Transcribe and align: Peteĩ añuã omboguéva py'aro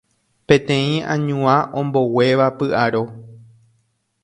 Peteĩ 0.47 0.87
añuã 1.15 1.57
omboguéva 1.83 2.47
py'aro 2.57 3.03